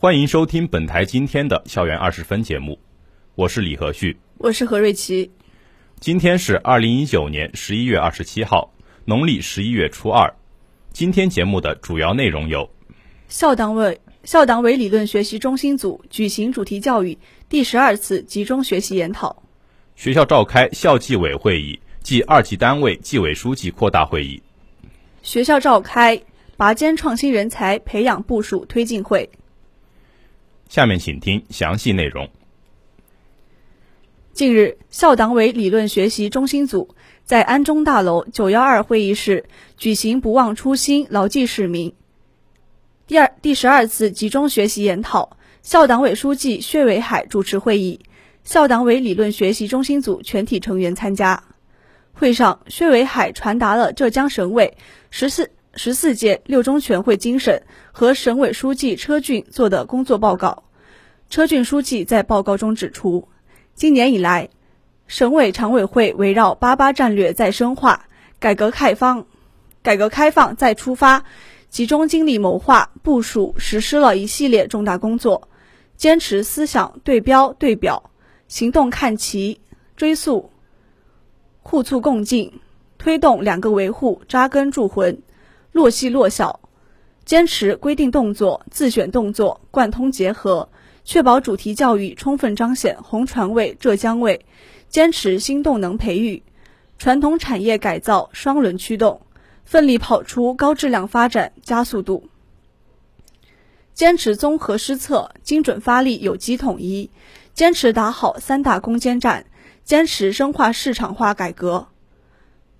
[0.00, 2.78] 欢迎收听本台今天的校园二十分节目，
[3.34, 5.28] 我是李和旭，我是何瑞琪。
[5.98, 8.72] 今天是二零一九年十一月二十七号，
[9.06, 10.32] 农历十一月初二。
[10.92, 12.70] 今天节目的主要内容有：
[13.26, 17.18] 校党委校党委理论学习中心组举行主题教育
[17.48, 19.42] 第十二次集中学习研讨，
[19.96, 21.76] 学校召开校纪委会议。
[22.04, 24.40] 暨二级单位纪委书记扩大会议，
[25.22, 26.22] 学校召开
[26.56, 29.28] 拔尖创新人才培养部署推进会。
[30.68, 32.28] 下面请听详细内容。
[34.32, 36.94] 近日，校党委理论学习中心组
[37.24, 41.94] 在安中大楼九幺二会议室举行“不忘初心，牢记使命”
[43.08, 48.00] 第二第十二次集中学习研讨，校党委书记薛伟海主持会议，
[48.44, 51.42] 校党委理论学习中心组全体成员参加。
[52.12, 54.76] 会上，薛伟海传达了浙江省委
[55.10, 57.62] 十四十四届六中全会精神
[57.92, 60.64] 和省委书记车俊做的工作报告。
[61.30, 63.28] 车俊书记在报告中指出，
[63.76, 64.48] 今年以来，
[65.06, 68.06] 省委常委会围绕“八八”战略再深化、
[68.40, 69.26] 改革开放、
[69.80, 71.22] 改革开放再出发，
[71.70, 75.48] 集中精力谋划、部署、实施了一系列重大工作，
[75.96, 78.10] 坚持思想对标对表，
[78.48, 79.60] 行动看齐、
[79.96, 80.50] 追溯。
[81.62, 82.58] 互促共进，
[82.98, 85.22] 推动两个维护扎根铸魂，
[85.72, 86.60] 落细落小，
[87.24, 90.68] 坚持规定动作、自选动作贯通结合，
[91.04, 94.44] 确保主题教育充分彰显红船味、浙江味，
[94.88, 96.42] 坚持新动能培育，
[96.98, 99.20] 传统产业改造双轮驱动，
[99.64, 102.28] 奋力跑出高质量发展加速度，
[103.94, 107.10] 坚持综合施策、精准发力、有机统一，
[107.54, 109.46] 坚持打好三大攻坚战。
[109.84, 111.88] 坚持深化市场化改革，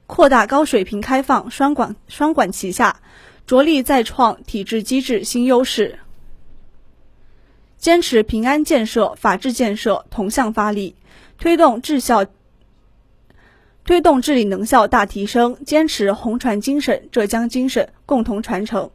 [0.08, 3.00] 扩大高水平开放双管双管齐下，
[3.46, 5.98] 着力再创体制机制新优势。
[7.76, 10.96] 坚持平安建设、法治建设同向发力，
[11.36, 12.24] 推动治效、
[13.84, 15.56] 推动治理能效大提升。
[15.64, 18.90] 坚持红船精神、浙江精神共同传承，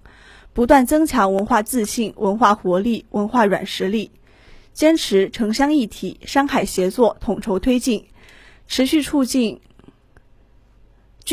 [0.51, 4.11] 不断增强文化自信、文化活力、文化软实力。
[4.73, 8.07] 坚持城乡一体、山海协作统筹推进，
[8.67, 9.61] 持续促进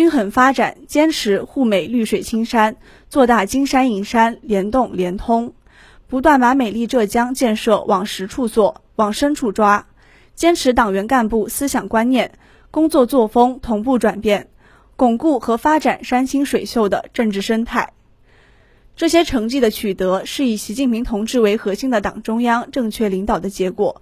[0.01, 2.77] 均衡发展；坚持护美绿水青山，
[3.11, 5.53] 做大金山银山联动联通，
[6.07, 9.85] 不断把美丽浙江建设往实处做、往深处抓；
[10.35, 12.33] 坚持党员干部思想观念、
[12.71, 14.49] 工作作风同步转变，
[14.97, 17.93] 巩固和发展山清水秀的政治生态。
[18.97, 24.01] 这些成绩的取得，是以习近平同志为核心的党中央正确领导的结果，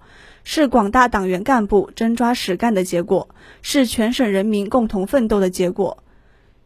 [0.51, 3.29] 是广大党员干部真抓实干的结果，
[3.61, 6.03] 是全省人民共同奋斗的结果。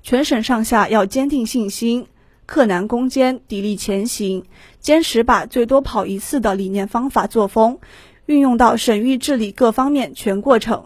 [0.01, 2.07] 全省上下要坚定信心，
[2.45, 4.45] 克难攻坚，砥砺前行，
[4.79, 7.79] 坚持把最多跑一次的理念、方法、作风
[8.25, 10.85] 运用到省域治理各方面全过程，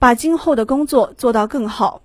[0.00, 2.02] 把今后的工作做到更好。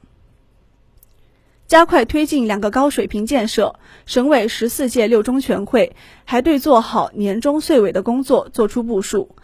[1.65, 5.95] 加快推进两个高水平建设，省委十四届六中全会
[6.25, 9.35] 还对做好年终岁尾的工作作出部署，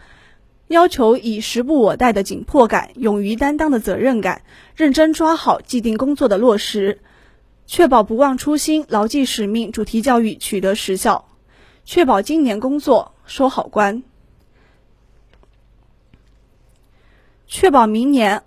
[0.74, 4.42] 要求以时不我待的紧迫感、勇于担当的责任感，
[4.74, 6.98] 认真抓好既定工作的落实，
[7.64, 11.28] 确保不忘初心、牢记使命主题教育取得实效，
[11.84, 14.02] 确保今年工作收好关，
[17.46, 18.42] 确保明年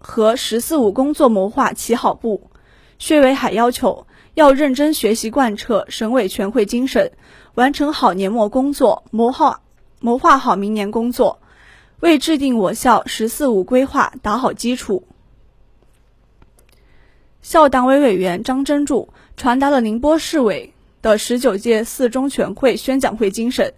[0.00, 2.50] 和“十四五”工作谋划起好步。
[2.98, 7.12] 薛伟海要求要认真学习贯彻省委全会精神，
[7.54, 9.60] 完成好年末工作，谋划
[10.00, 11.37] 谋划好明年工作，
[12.00, 15.04] 为制定我校“十四五”规划打好基础。
[17.42, 23.74] 校党委委员张真柱传达了宁波市委的十九届四中全会宣讲会精神：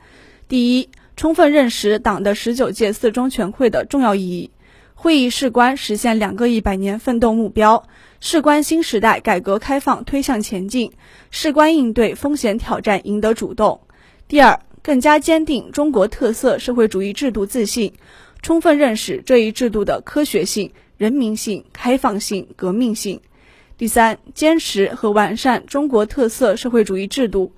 [0.49, 4.51] 第一，充分认识党的十九届四中全会的重要意义。
[4.95, 7.85] 会议事关实现两个一百年奋斗目标，
[8.21, 10.93] 事关新时代改革开放推向前进，
[11.31, 13.81] 事关应对风险挑战赢得主动。
[14.29, 17.95] 第二，更加坚定中国特色社会主义制度自信，
[18.43, 23.21] 充分认识这一制度的科学性、人民性、开放性、革命性。
[23.77, 27.53] 第三，坚持和完善中国特色社会主义制度，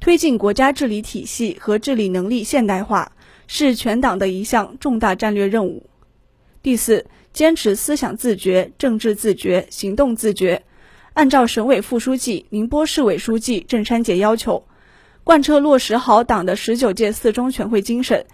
[0.00, 3.12] 推进国家治理体系和治理能力现代化。
[3.50, 5.86] 是全党的一项重大战略任务。
[6.60, 10.64] 第四，坚持思想自觉、政治自觉、行动自觉，
[11.14, 14.66] 按照省委副书记、宁波市委书记郑山杰要求，
[15.28, 18.24] 贯彻落实好党的十九届四中全会精神，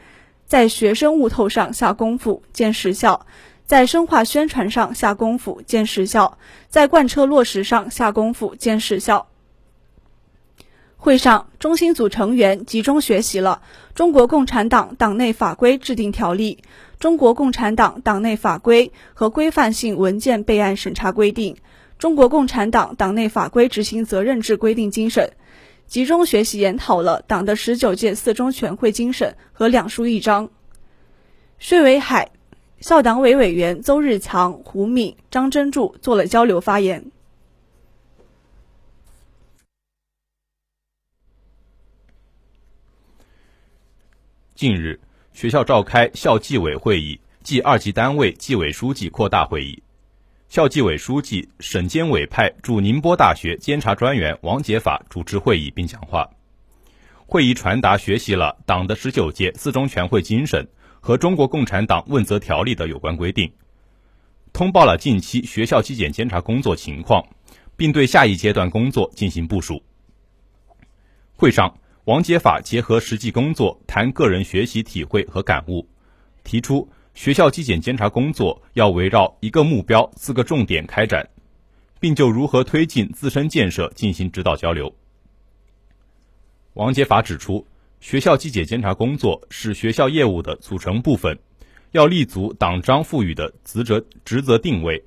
[0.46, 3.26] 在学生悟透上下功夫、见实效，
[3.66, 6.38] 在深化宣传上下功夫、见实效，
[6.68, 9.26] 在贯彻落实上下功夫、见实效。
[10.96, 13.60] 会上，中心组成员集中学习了
[13.96, 16.60] 《中国共产党党内法规制定条例》
[17.00, 21.54] 《中国共产党党内法规和规范性文件备案审查规定》
[21.98, 25.32] 《中国共产党党内法规执行责任制规定》精神，
[25.86, 30.50] 集中学习研讨了党的十九届四中全会精神和两书一章。
[31.58, 32.30] 税委海
[32.80, 37.10] 校党委委员邹日强、胡敏、张真柱做了交流发言。
[44.54, 45.00] 近日，
[45.32, 49.82] 学校召开校纪委会议暨二级单位纪委书记扩大会议，
[50.54, 56.30] 校纪委书记、省监委派驻宁波大学监察专员王杰法主持会议并讲话。
[57.26, 60.64] 会议传达学习了党的十九届四中全会精神
[61.00, 63.52] 和中国共产党问责条例的有关规定，
[64.52, 67.26] 通报了近期学校纪检监察工作情况，
[67.76, 69.82] 并对下一阶段工作进行部署。
[71.34, 71.76] 会上。
[72.04, 75.88] 王杰法结合实际工作谈个人学习体会和感悟，
[76.44, 81.30] 提出学校纪检监察工作要围绕一个目标、四个重点开展，
[82.00, 84.94] 并就如何推进自身建设进行指导交流。
[86.72, 87.64] 王杰法指出，
[88.00, 91.38] 学校纪检监察工作是学校业务的组成部分，
[91.92, 95.04] 要立足党章赋予的职责职责定位，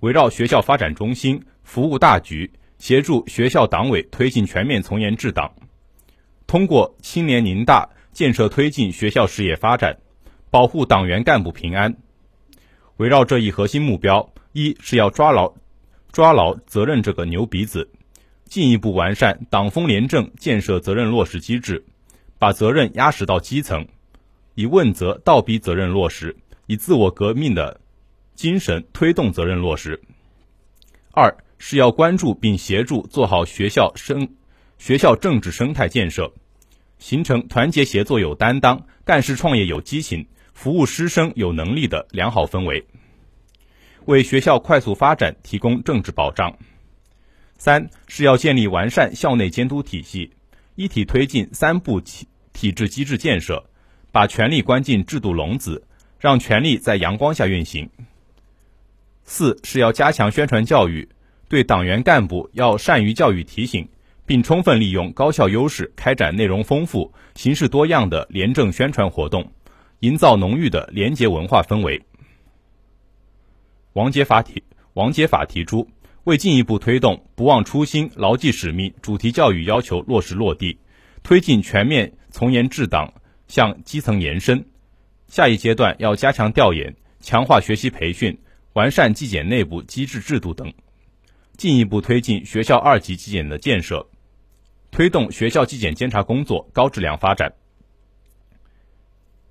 [0.00, 5.54] 围绕学校发展中心、服务大局，协助学校党委推进全面从严治党。
[6.46, 9.98] 通过青年宁大建设推进学校事业发展，
[10.52, 11.96] 保护党员干部平安。
[12.98, 15.54] 围绕这一核心目标，一是要抓牢
[16.12, 17.88] 抓牢责任这个牛鼻子，
[18.44, 21.86] 进一步完善党风廉政建设责任落实机制，
[22.38, 23.88] 把责任压实到基层，
[24.54, 27.80] 以问责倒逼责任落实，以自我革命的
[28.34, 30.02] 精神推动责任落实。
[31.12, 34.28] 二是要关注并协助做好学校生
[34.76, 36.30] 学校政治生态建设。
[36.98, 42.84] 形成团结协作有担当、干事创业有激情、服务师生有能力的良好氛围，
[44.04, 46.56] 为学校快速发展提供政治保障。
[47.58, 50.32] 三是要建立完善校内监督体系，
[50.74, 53.64] 一体推进三步体体制机制建设，
[54.10, 55.86] 把权力关进制度笼子，
[56.18, 57.88] 让权力在阳光下运行。
[59.24, 61.08] 四是要加强宣传教育，
[61.48, 63.88] 对党员干部要善于教育提醒。
[64.24, 69.50] 并充分利用高校优势，开展内容丰富、形式多样的廉政宣传活动，
[70.02, 72.02] 营造浓郁的廉洁文化氛围。
[73.92, 74.64] 王杰法提
[74.94, 75.88] 王杰法提出，
[76.24, 80.76] 为进一步推动“不忘初心、牢记使命”主题教育要求落实落地，
[81.22, 83.14] 推进全面从严治党
[83.46, 84.66] 向基层延伸，
[85.28, 88.36] 下一阶段要加强调研，强化学习培训，
[88.72, 90.72] 完善纪检内部机制制度等，
[91.56, 94.04] 进一步推进学校二级纪检的建设。
[94.90, 97.54] 推动学校纪检监察工作高质量发展。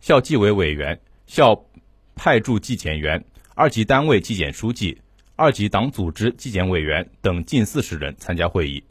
[0.01, 1.63] 校纪委委员、校
[2.15, 5.00] 派驻纪检员、二级单位纪检书记、
[5.36, 8.84] 二级党组织纪检委员等近四十人参加会议。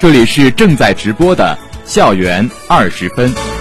[0.00, 3.55] 这里是正在直播的校园二十分。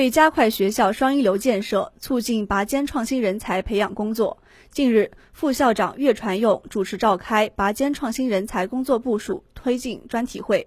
[0.00, 4.38] 为加快学校双一流建设，促进拔尖创新人才培养工作，
[4.70, 10.66] 近日，副校长岳传勇主持召开拔尖创新人才工作部署推进专题会。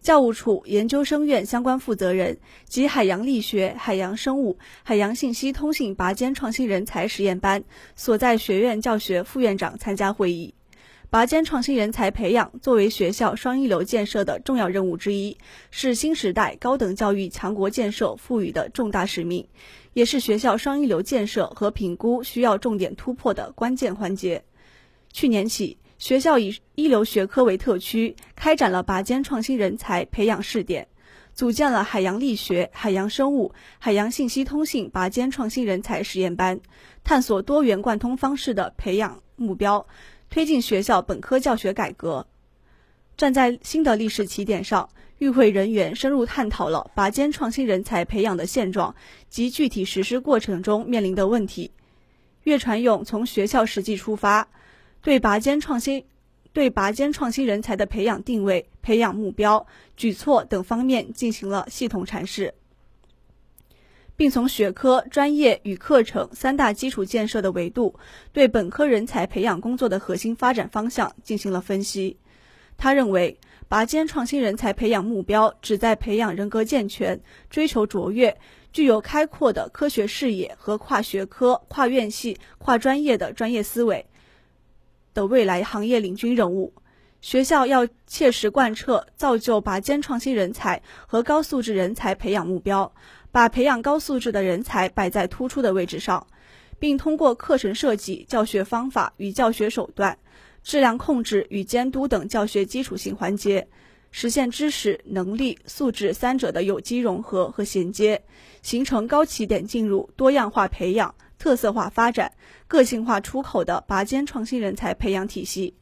[0.00, 7.64] 教务处研究生院相关负责人及海洋力学、海洋生物、海洋信息通信拔尖创新人才实验班
[7.96, 10.54] 所在学院教学副院长参加会议。
[11.10, 15.38] 拔尖创新人才培养作为学校双一流建设的重要任务之一，
[15.70, 19.48] 是新时代高等教育强国建设赋予的重大使命，
[19.94, 24.44] 也是学校双一流建设和评估需要重点突破的关键环节。
[25.10, 30.88] 去年起，学校以一流学科为特区，开展了拔尖创新人才培养试点，
[31.32, 36.60] 组建了海洋力学、海洋生物、海洋信息通信拔尖创新人才实验班，
[37.02, 39.86] 探索多元贯通方式的培养目标。
[40.30, 42.26] 推进学校本科教学改革。
[43.16, 48.94] 站在新的历史起点上，与会人员深入探讨了拔尖创新人才培养的现状
[49.28, 51.72] 及具体实施过程中面临的问题。
[52.44, 54.48] 岳传勇从学校实际出发，
[55.02, 56.04] 对拔尖创新、
[56.52, 59.66] 对拔尖创新人才的培养定位、培养目标、
[59.96, 62.54] 举措等方面进行了系统阐释。
[64.18, 67.94] 并从学科、专业与课程三大基础建设的维度，
[68.32, 72.18] 对本科人才培养工作的核心发展方向进行了分析。
[72.76, 78.36] 他认为，拔尖创新人才培养目标旨在培养人格健全、追求卓越、
[78.72, 84.04] 具有开阔的科学视野和跨学科、跨院系、跨专业的专业思维
[85.14, 86.74] 的未来行业领军人物。
[87.20, 92.92] 学校要切实贯彻造就拔尖创新人才和高素质人才培养目标。
[93.30, 96.26] 把培养高素质的人才摆在突出的位置上，
[96.78, 100.18] 并通过课程设计、教学方法与教学手段、
[100.62, 103.68] 质量控制与监督等教学基础性环节，
[104.10, 108.22] 实现知识、能力、素质三者的有机融合和衔接，
[108.62, 112.32] 形成高起点进入、多样化培养、特色化发展、
[112.66, 115.74] 个性化出口的拔尖创新人才培养体系。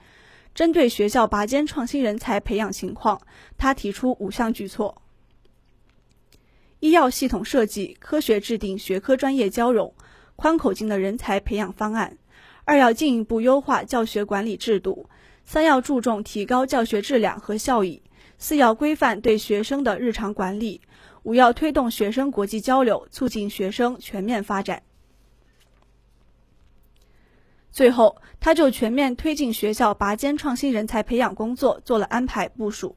[0.55, 3.21] 针对学校拔尖创新人才培养情况，
[3.57, 5.03] 他提出五项举措。
[6.79, 9.95] 一要系统设计、科学制定学科专业交融、
[10.37, 12.19] 宽口径的人才培养方案；
[12.65, 15.09] 二要进一步优化教学管理制度；
[15.47, 18.03] 三要注重提高教学质量和效益；
[18.37, 20.83] 四要规范对学生的日常管理；
[21.23, 24.83] 五要推动学生国际交流，促进学生全面发展。
[27.73, 32.97] 最后，他就全面推进学校拔尖创新人才培养工作做了安排部署。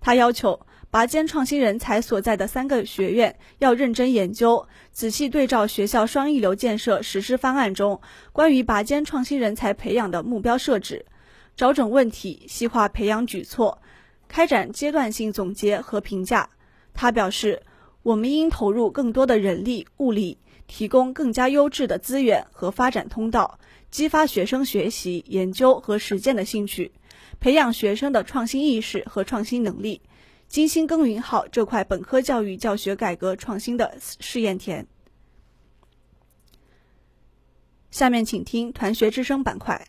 [0.00, 0.66] 他要求。
[0.96, 8.00] 拔尖创新人才所在的三个学院要认真研究，仔细对照学校双一流建设实施方案中
[8.32, 11.04] 关于拔尖创新人才培养的目标设置，
[11.54, 13.78] 找准问题，细化培养举措，
[14.26, 16.48] 开展阶段性总结和评价。
[16.94, 17.60] 他表示，
[18.02, 23.58] 我们应投入更多的人力物力，提供更加优质的资源和发展通道，
[23.90, 26.90] 激发学生学习、研究和实践的兴趣，
[27.38, 30.00] 培养学生的创新意识和创新能力。
[30.48, 34.86] 精心耕耘好这块本科教育教学改革创新的试验田。
[37.90, 39.86] 下面请听团学之声板块。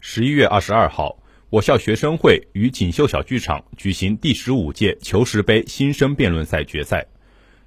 [0.00, 1.18] 十一月二十二号，
[1.50, 7.06] 我校学生会与锦绣小剧场举行第十五届求实杯新生辩论赛决赛。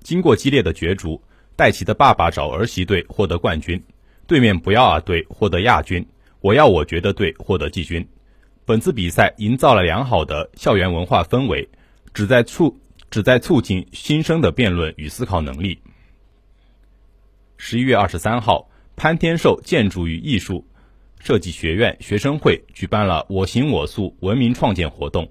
[0.01, 1.22] 经过激烈的角逐，
[1.56, 3.84] 戴奇的爸爸找儿媳队获得冠军，
[4.25, 6.03] 对面不要啊队获得亚军。
[6.42, 8.08] 我要我觉得对，获得季军。
[8.66, 11.70] 本次比赛营造了良好的校园文化氛围，
[12.14, 12.80] 旨在促
[13.10, 15.80] 旨在促进新生的辩论与思考能力。
[17.58, 20.66] 十一月二十三号，潘天寿建筑与艺术
[21.20, 25.30] 设计学院学生会举办了“我行我素，文明创建”活动。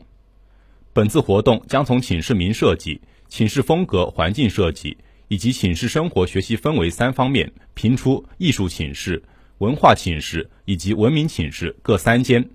[0.93, 9.23] 本次活动将从寝室名设计、寝室风格、环境设计以及寝室生活学习氛围三方面评出艺术寝室。
[9.61, 12.49] 文化寝室以及文明寝室各三间，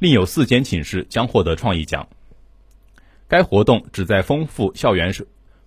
[0.00, 2.08] 另有四间寝室将获得创意奖。
[3.28, 5.24] 该活动旨在丰富校园生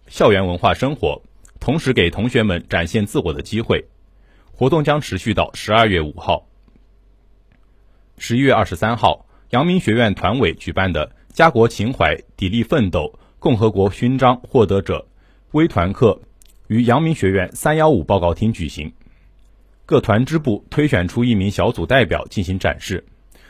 [0.09, 1.21] 校园文化生活，
[1.61, 3.85] 同时给同学们展现自我的机会。
[4.51, 6.49] 活动将持续到十二月五号。
[8.17, 15.07] 十一月二十三号，阳明学院团委举办的“家国情怀，砥砺奋斗，共和国勋章获得者”
[15.53, 16.19] 微团课
[16.67, 18.91] 于阳明学院三幺五报告厅举行。
[19.85, 23.05] 各团支部推选出一名小组代表进行展示，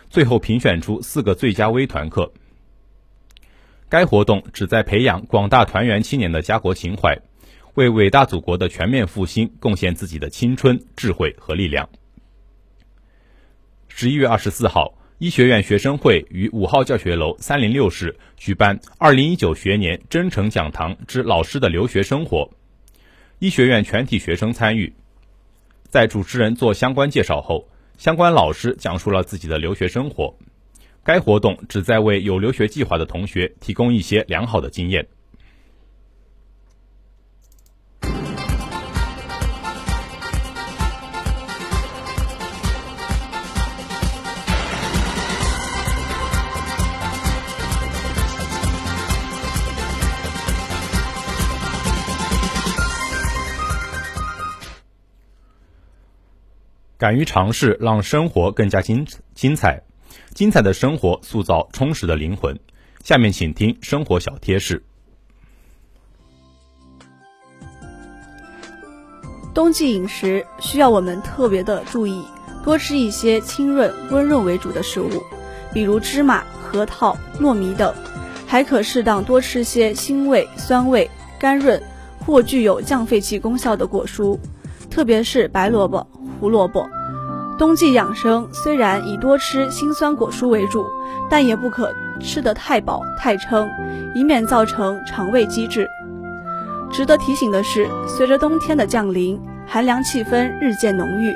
[0.10, 2.34] 最后评选出四个最佳微团课。
[3.88, 7.20] 该活动旨在培养广大团员青年的家国情怀，
[7.76, 11.88] 为伟大祖国的全面复兴贡献自己的青春、智慧和力量。
[13.88, 22.50] 十一月二十四号，医学院学生会于五号教学楼三零六室举办二零一九学年真诚讲堂之老师的留学生活，
[23.38, 24.92] 医学院全体学生参与。
[25.94, 27.68] 在主持人做相关介绍后，
[28.00, 30.36] 相关老师讲述了自己的留学生活。
[31.04, 35.08] 该活动旨在为有留学计划的同学提供一些良好的经验。
[57.04, 59.06] 敢于尝试，让生活更加精
[59.36, 59.84] 精彩。
[60.34, 62.58] 精彩的生活塑造充实的灵魂。
[63.04, 64.82] 下面请听生活小贴士。
[69.54, 72.24] 冬季饮食需要我们特别的注意，
[72.64, 75.22] 多吃一些清润、温润为主的食物，
[75.74, 77.94] 比如芝麻、核桃、糯米等。
[78.48, 81.84] 还可适当多吃些辛味、酸味、甘润
[82.26, 84.40] 或具有降肺气功效的果蔬，
[84.90, 86.08] 特别是白萝卜、
[86.44, 86.90] 胡萝卜。
[87.58, 90.86] 冬季养生虽然以多吃辛酸果蔬为主，
[91.30, 93.70] 但也不可吃得太饱太撑，
[94.14, 95.88] 以免造成肠胃积滞。
[96.92, 101.34] 值得提醒的是，随着冬天的降临，寒凉气氛日渐浓郁。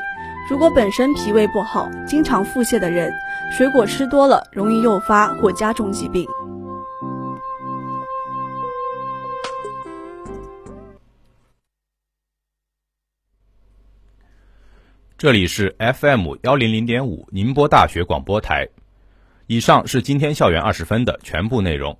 [0.50, 3.10] 如果本身脾胃不好、经常腹泻的人，
[3.58, 6.28] 水果吃多了容易诱发或加重疾病。
[15.18, 18.68] 这里是 FM 幺零零点五宁波大学广播台。
[19.48, 21.98] 以上是今天校园二十分的全部内容。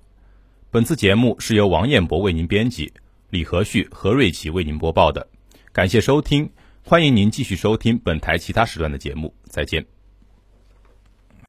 [0.70, 2.92] 本次节目是由王彦博为您编辑，
[3.30, 5.26] 李和旭、何瑞奇为您播报的。
[5.72, 6.48] 感谢收听，
[6.84, 9.34] 欢迎您继续收听本台其他时段的节目。
[9.48, 9.84] 再见。